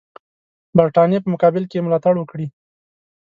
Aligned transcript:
برټانیې 0.77 1.19
په 1.23 1.29
مقابل 1.33 1.63
کې 1.67 1.75
یې 1.77 1.85
ملاتړ 1.85 2.13
وکړي. 2.17 2.47